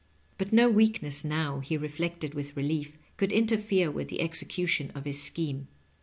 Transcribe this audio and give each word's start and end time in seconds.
But 0.39 0.51
no 0.51 0.67
weakness 0.67 1.23
now, 1.23 1.59
he 1.59 1.77
reflected 1.77 2.33
with 2.33 2.57
relief, 2.57 2.97
could 3.17 3.31
interfere 3.31 3.91
with 3.91 4.07
the 4.07 4.21
execution 4.21 4.89
of 4.95 5.05
his 5.05 5.21
scheme. 5.21 5.67